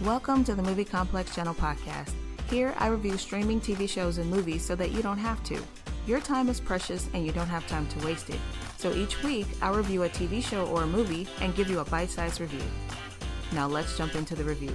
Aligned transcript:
Welcome 0.00 0.42
to 0.44 0.56
the 0.56 0.62
Movie 0.62 0.84
Complex 0.84 1.32
Channel 1.32 1.54
podcast. 1.54 2.12
Here, 2.50 2.74
I 2.78 2.88
review 2.88 3.16
streaming 3.16 3.60
TV 3.60 3.88
shows 3.88 4.18
and 4.18 4.28
movies 4.28 4.64
so 4.64 4.74
that 4.74 4.90
you 4.90 5.00
don't 5.00 5.18
have 5.18 5.44
to. 5.44 5.60
Your 6.08 6.18
time 6.18 6.48
is 6.48 6.58
precious 6.58 7.08
and 7.14 7.24
you 7.24 7.30
don't 7.30 7.46
have 7.46 7.64
time 7.68 7.86
to 7.86 8.04
waste 8.04 8.28
it. 8.28 8.40
So 8.78 8.92
each 8.92 9.22
week, 9.22 9.46
I'll 9.60 9.74
review 9.74 10.02
a 10.02 10.08
TV 10.08 10.42
show 10.42 10.66
or 10.66 10.82
a 10.82 10.86
movie 10.88 11.28
and 11.40 11.54
give 11.54 11.70
you 11.70 11.78
a 11.78 11.84
bite 11.84 12.10
sized 12.10 12.40
review. 12.40 12.64
Now 13.52 13.68
let's 13.68 13.96
jump 13.96 14.16
into 14.16 14.34
the 14.34 14.42
review. 14.42 14.74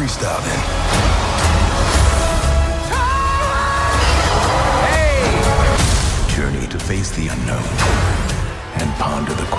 Freestyle 0.00 0.42
then. 0.44 0.60
Journey 6.34 6.66
to 6.68 6.78
face 6.78 7.10
the 7.10 7.28
unknown 7.28 7.62
and 8.80 8.90
ponder 8.94 9.34
the 9.34 9.49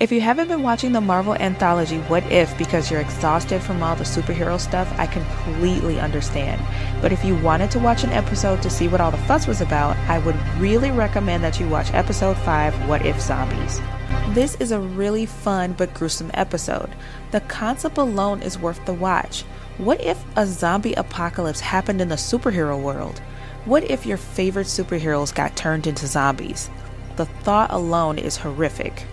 If 0.00 0.12
you 0.12 0.20
haven't 0.20 0.46
been 0.46 0.62
watching 0.62 0.92
the 0.92 1.00
Marvel 1.00 1.34
anthology 1.34 1.98
What 2.02 2.22
If 2.30 2.56
because 2.56 2.88
you're 2.88 3.00
exhausted 3.00 3.60
from 3.60 3.82
all 3.82 3.96
the 3.96 4.04
superhero 4.04 4.60
stuff, 4.60 4.88
I 4.96 5.08
completely 5.08 5.98
understand. 5.98 6.62
But 7.02 7.10
if 7.10 7.24
you 7.24 7.34
wanted 7.34 7.72
to 7.72 7.80
watch 7.80 8.04
an 8.04 8.10
episode 8.10 8.62
to 8.62 8.70
see 8.70 8.86
what 8.86 9.00
all 9.00 9.10
the 9.10 9.16
fuss 9.16 9.48
was 9.48 9.60
about, 9.60 9.96
I 10.08 10.18
would 10.20 10.36
really 10.58 10.92
recommend 10.92 11.42
that 11.42 11.58
you 11.58 11.68
watch 11.68 11.92
episode 11.94 12.36
5 12.36 12.88
What 12.88 13.04
If 13.04 13.20
Zombies. 13.20 13.80
This 14.28 14.54
is 14.60 14.70
a 14.70 14.78
really 14.78 15.26
fun 15.26 15.72
but 15.72 15.94
gruesome 15.94 16.30
episode. 16.34 16.90
The 17.32 17.40
concept 17.40 17.98
alone 17.98 18.40
is 18.40 18.56
worth 18.56 18.84
the 18.86 18.94
watch. 18.94 19.42
What 19.78 20.00
if 20.00 20.24
a 20.36 20.46
zombie 20.46 20.94
apocalypse 20.94 21.58
happened 21.58 22.00
in 22.00 22.08
the 22.08 22.14
superhero 22.14 22.80
world? 22.80 23.18
What 23.64 23.90
if 23.90 24.06
your 24.06 24.16
favorite 24.16 24.68
superheroes 24.68 25.34
got 25.34 25.56
turned 25.56 25.88
into 25.88 26.06
zombies? 26.06 26.70
The 27.16 27.26
thought 27.26 27.72
alone 27.72 28.16
is 28.16 28.36
horrific. 28.36 29.04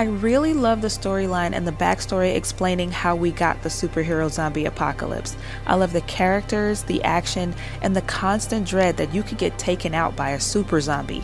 I 0.00 0.04
really 0.04 0.54
love 0.54 0.80
the 0.80 0.88
storyline 0.88 1.52
and 1.52 1.66
the 1.66 1.72
backstory 1.72 2.34
explaining 2.34 2.90
how 2.90 3.14
we 3.14 3.32
got 3.32 3.60
the 3.60 3.68
superhero 3.68 4.30
zombie 4.30 4.64
apocalypse. 4.64 5.36
I 5.66 5.74
love 5.74 5.92
the 5.92 6.00
characters, 6.00 6.84
the 6.84 7.04
action, 7.04 7.54
and 7.82 7.94
the 7.94 8.00
constant 8.00 8.66
dread 8.66 8.96
that 8.96 9.12
you 9.12 9.22
could 9.22 9.36
get 9.36 9.58
taken 9.58 9.92
out 9.92 10.16
by 10.16 10.30
a 10.30 10.40
super 10.40 10.80
zombie. 10.80 11.22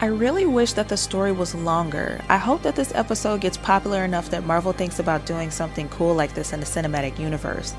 I 0.00 0.06
really 0.06 0.44
wish 0.44 0.72
that 0.72 0.88
the 0.88 0.96
story 0.96 1.30
was 1.30 1.54
longer. 1.54 2.20
I 2.28 2.36
hope 2.36 2.62
that 2.62 2.74
this 2.74 2.92
episode 2.96 3.42
gets 3.42 3.56
popular 3.56 4.04
enough 4.04 4.30
that 4.30 4.44
Marvel 4.44 4.72
thinks 4.72 4.98
about 4.98 5.24
doing 5.24 5.52
something 5.52 5.88
cool 5.90 6.12
like 6.12 6.34
this 6.34 6.52
in 6.52 6.58
the 6.58 6.66
cinematic 6.66 7.16
universe. 7.16 7.76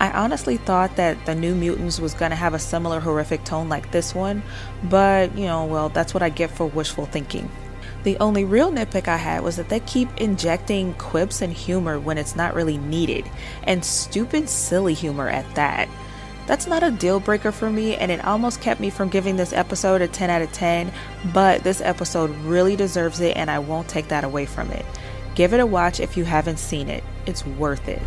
I 0.00 0.10
honestly 0.12 0.56
thought 0.56 0.96
that 0.96 1.26
the 1.26 1.34
New 1.34 1.54
Mutants 1.54 2.00
was 2.00 2.14
going 2.14 2.30
to 2.30 2.36
have 2.36 2.54
a 2.54 2.58
similar 2.58 3.00
horrific 3.00 3.44
tone 3.44 3.68
like 3.68 3.90
this 3.90 4.14
one, 4.14 4.42
but 4.84 5.36
you 5.36 5.44
know, 5.44 5.66
well, 5.66 5.90
that's 5.90 6.14
what 6.14 6.22
I 6.22 6.30
get 6.30 6.50
for 6.50 6.64
wishful 6.64 7.04
thinking. 7.04 7.50
The 8.04 8.18
only 8.18 8.44
real 8.44 8.70
nitpick 8.70 9.08
I 9.08 9.16
had 9.16 9.42
was 9.42 9.56
that 9.56 9.70
they 9.70 9.80
keep 9.80 10.10
injecting 10.18 10.92
quips 10.94 11.40
and 11.40 11.50
humor 11.50 11.98
when 11.98 12.18
it's 12.18 12.36
not 12.36 12.54
really 12.54 12.76
needed, 12.76 13.24
and 13.62 13.82
stupid, 13.82 14.48
silly 14.50 14.92
humor 14.92 15.30
at 15.30 15.54
that. 15.54 15.88
That's 16.46 16.66
not 16.66 16.82
a 16.82 16.90
deal 16.90 17.18
breaker 17.18 17.50
for 17.50 17.70
me, 17.70 17.96
and 17.96 18.10
it 18.10 18.22
almost 18.22 18.60
kept 18.60 18.78
me 18.78 18.90
from 18.90 19.08
giving 19.08 19.36
this 19.36 19.54
episode 19.54 20.02
a 20.02 20.08
10 20.08 20.28
out 20.28 20.42
of 20.42 20.52
10, 20.52 20.92
but 21.32 21.64
this 21.64 21.80
episode 21.80 22.28
really 22.44 22.76
deserves 22.76 23.20
it, 23.20 23.38
and 23.38 23.50
I 23.50 23.58
won't 23.58 23.88
take 23.88 24.08
that 24.08 24.22
away 24.22 24.44
from 24.44 24.70
it. 24.70 24.84
Give 25.34 25.54
it 25.54 25.60
a 25.60 25.66
watch 25.66 25.98
if 25.98 26.14
you 26.14 26.24
haven't 26.24 26.58
seen 26.58 26.90
it, 26.90 27.02
it's 27.24 27.46
worth 27.46 27.88
it. 27.88 28.02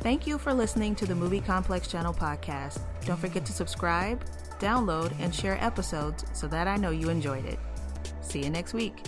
Thank 0.00 0.26
you 0.26 0.36
for 0.36 0.52
listening 0.52 0.94
to 0.96 1.06
the 1.06 1.14
Movie 1.14 1.40
Complex 1.40 1.88
Channel 1.88 2.12
podcast. 2.12 2.80
Don't 3.06 3.18
forget 3.18 3.46
to 3.46 3.52
subscribe, 3.52 4.22
download, 4.60 5.12
and 5.18 5.34
share 5.34 5.62
episodes 5.62 6.24
so 6.32 6.46
that 6.48 6.68
I 6.68 6.76
know 6.76 6.90
you 6.90 7.08
enjoyed 7.08 7.44
it. 7.44 7.58
See 8.20 8.42
you 8.44 8.50
next 8.50 8.74
week. 8.74 9.02